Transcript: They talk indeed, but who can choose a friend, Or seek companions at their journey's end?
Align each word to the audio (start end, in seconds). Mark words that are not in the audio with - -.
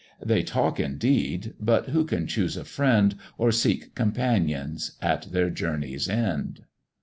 They 0.19 0.41
talk 0.41 0.79
indeed, 0.79 1.53
but 1.59 1.89
who 1.89 2.05
can 2.05 2.25
choose 2.25 2.57
a 2.57 2.65
friend, 2.65 3.13
Or 3.37 3.51
seek 3.51 3.93
companions 3.93 4.97
at 4.99 5.31
their 5.31 5.51
journey's 5.51 6.09
end? 6.09 6.63